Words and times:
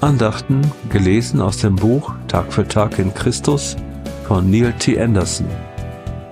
Andachten 0.00 0.62
gelesen 0.90 1.40
aus 1.40 1.58
dem 1.58 1.74
Buch 1.74 2.12
Tag 2.28 2.52
für 2.52 2.68
Tag 2.68 3.00
in 3.00 3.12
Christus 3.14 3.74
von 4.28 4.48
Neil 4.48 4.72
T. 4.74 4.96
Anderson. 5.00 5.48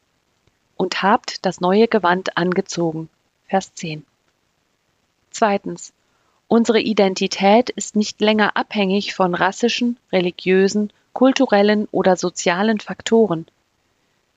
Und 0.78 1.02
habt 1.02 1.44
das 1.44 1.62
neue 1.62 1.88
Gewand 1.88 2.38
angezogen. 2.38 3.10
Vers 3.48 3.74
10. 3.74 4.06
Zweitens. 5.32 5.94
Unsere 6.48 6.80
Identität 6.80 7.72
ist 7.72 7.96
nicht 7.96 8.22
länger 8.22 8.56
abhängig 8.56 9.16
von 9.16 9.34
rassischen, 9.34 9.98
religiösen, 10.12 10.94
kulturellen 11.14 11.88
oder 11.92 12.16
sozialen 12.16 12.80
Faktoren. 12.80 13.46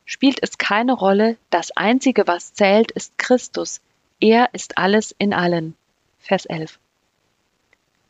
Spielt 0.04 0.42
es 0.42 0.58
keine 0.58 0.92
Rolle, 0.92 1.36
das 1.50 1.70
Einzige, 1.76 2.26
was 2.26 2.52
zählt, 2.52 2.90
ist 2.92 3.16
Christus. 3.18 3.80
Er 4.20 4.50
ist 4.52 4.76
alles 4.78 5.14
in 5.18 5.32
allen. 5.32 5.74
Vers 6.18 6.46
11. 6.46 6.78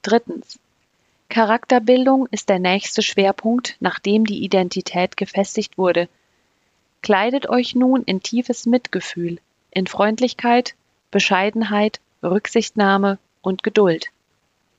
Drittens. 0.03 0.59
Charakterbildung 1.29 2.29
ist 2.31 2.48
der 2.48 2.59
nächste 2.59 3.03
Schwerpunkt, 3.03 3.77
nachdem 3.81 4.25
die 4.25 4.45
Identität 4.45 5.17
gefestigt 5.17 5.78
wurde. 5.78 6.09
Kleidet 7.03 7.49
euch 7.49 7.75
nun 7.75 8.03
in 8.05 8.23
tiefes 8.23 8.67
Mitgefühl, 8.67 9.39
in 9.71 9.87
Freundlichkeit, 9.87 10.75
Bescheidenheit, 11.11 12.01
Rücksichtnahme 12.23 13.19
und 13.41 13.62
Geduld. 13.62 14.06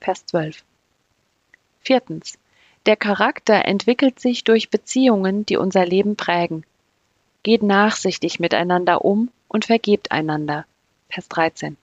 Vers 0.00 0.26
12. 0.26 0.64
Viertens. 1.80 2.38
Der 2.86 2.96
Charakter 2.96 3.64
entwickelt 3.64 4.20
sich 4.20 4.44
durch 4.44 4.70
Beziehungen, 4.70 5.44
die 5.44 5.56
unser 5.56 5.84
Leben 5.84 6.14
prägen. 6.14 6.64
Geht 7.42 7.64
nachsichtig 7.64 8.38
miteinander 8.38 9.04
um 9.04 9.30
und 9.48 9.64
vergebt 9.64 10.12
einander. 10.12 10.66
Vers 11.08 11.28
13. 11.28 11.76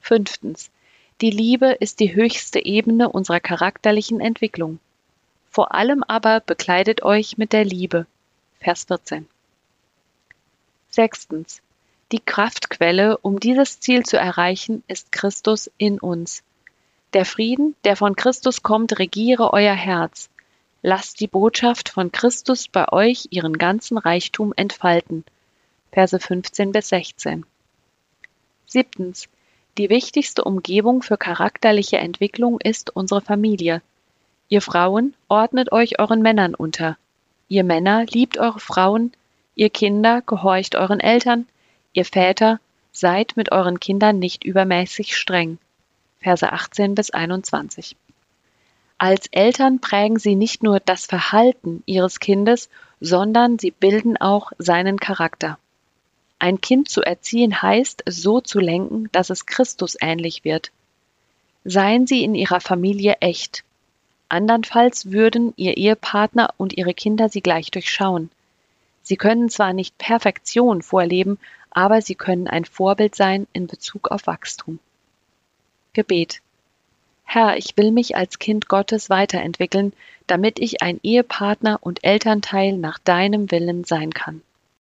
Fünftens. 0.00 0.70
Die 1.22 1.30
Liebe 1.30 1.70
ist 1.80 2.00
die 2.00 2.14
höchste 2.14 2.62
Ebene 2.62 3.08
unserer 3.08 3.40
charakterlichen 3.40 4.20
Entwicklung. 4.20 4.78
Vor 5.50 5.74
allem 5.74 6.02
aber 6.02 6.40
bekleidet 6.40 7.02
euch 7.02 7.38
mit 7.38 7.54
der 7.54 7.64
Liebe. 7.64 8.06
Vers 8.60 8.84
14. 8.84 9.26
Sechstens. 10.90 11.62
Die 12.10 12.20
Kraftquelle, 12.20 13.16
um 13.18 13.40
dieses 13.40 13.80
Ziel 13.80 14.04
zu 14.04 14.18
erreichen, 14.18 14.82
ist 14.86 15.12
Christus 15.12 15.70
in 15.78 15.98
uns. 15.98 16.42
Der 17.12 17.24
Frieden, 17.24 17.74
der 17.84 17.96
von 17.96 18.16
Christus 18.16 18.62
kommt, 18.62 18.98
regiere 18.98 19.52
euer 19.52 19.74
Herz. 19.74 20.30
Lasst 20.82 21.20
die 21.20 21.26
Botschaft 21.26 21.88
von 21.88 22.10
Christus 22.10 22.68
bei 22.68 22.90
euch 22.90 23.28
ihren 23.30 23.58
ganzen 23.58 23.98
Reichtum 23.98 24.52
entfalten. 24.56 25.24
Verse 25.92 26.18
15 26.18 26.72
bis 26.72 26.88
16. 26.88 27.44
Siebtens. 28.66 29.28
Die 29.78 29.90
wichtigste 29.90 30.44
Umgebung 30.44 31.02
für 31.02 31.16
charakterliche 31.16 31.98
Entwicklung 31.98 32.60
ist 32.60 32.94
unsere 32.94 33.20
Familie. 33.20 33.82
Ihr 34.48 34.62
Frauen 34.62 35.14
ordnet 35.28 35.72
euch 35.72 35.98
euren 35.98 36.22
Männern 36.22 36.54
unter. 36.54 36.96
Ihr 37.48 37.64
Männer 37.64 38.06
liebt 38.06 38.38
eure 38.38 38.60
Frauen, 38.60 39.12
ihr 39.54 39.70
Kinder 39.70 40.22
gehorcht 40.22 40.76
euren 40.76 41.00
Eltern, 41.00 41.46
Ihr 41.94 42.06
Väter, 42.06 42.58
seid 42.90 43.36
mit 43.36 43.52
euren 43.52 43.78
Kindern 43.78 44.18
nicht 44.18 44.44
übermäßig 44.44 45.14
streng. 45.14 45.58
Verse 46.22 46.52
18 46.52 46.94
bis 46.94 47.10
21. 47.10 47.96
Als 48.98 49.26
Eltern 49.32 49.80
prägen 49.80 50.18
sie 50.18 50.36
nicht 50.36 50.62
nur 50.62 50.80
das 50.80 51.06
Verhalten 51.06 51.82
ihres 51.86 52.20
Kindes, 52.20 52.70
sondern 53.00 53.58
sie 53.58 53.72
bilden 53.72 54.16
auch 54.16 54.52
seinen 54.58 55.00
Charakter. 55.00 55.58
Ein 56.38 56.60
Kind 56.60 56.88
zu 56.88 57.02
erziehen 57.02 57.62
heißt, 57.62 58.04
so 58.08 58.40
zu 58.40 58.60
lenken, 58.60 59.08
dass 59.12 59.30
es 59.30 59.46
Christus 59.46 59.96
ähnlich 60.00 60.44
wird. 60.44 60.72
Seien 61.64 62.08
Sie 62.08 62.24
in 62.24 62.34
Ihrer 62.34 62.60
Familie 62.60 63.18
echt. 63.20 63.62
Andernfalls 64.28 65.12
würden 65.12 65.52
Ihr 65.56 65.76
Ehepartner 65.76 66.52
und 66.56 66.72
Ihre 66.72 66.94
Kinder 66.94 67.28
Sie 67.28 67.42
gleich 67.42 67.70
durchschauen. 67.70 68.30
Sie 69.02 69.16
können 69.16 69.50
zwar 69.50 69.72
nicht 69.72 69.98
Perfektion 69.98 70.82
vorleben, 70.82 71.38
aber 71.70 72.02
sie 72.02 72.14
können 72.14 72.48
ein 72.48 72.64
Vorbild 72.64 73.14
sein 73.14 73.46
in 73.52 73.66
Bezug 73.66 74.10
auf 74.10 74.26
Wachstum. 74.26 74.78
Gebet. 75.92 76.40
Herr, 77.24 77.56
ich 77.56 77.76
will 77.76 77.92
mich 77.92 78.16
als 78.16 78.38
Kind 78.38 78.68
Gottes 78.68 79.10
weiterentwickeln, 79.10 79.92
damit 80.26 80.58
ich 80.58 80.82
ein 80.82 81.00
Ehepartner 81.02 81.78
und 81.80 82.04
Elternteil 82.04 82.76
nach 82.76 82.98
deinem 82.98 83.50
Willen 83.50 83.84
sein 83.84 84.12
kann. 84.12 84.42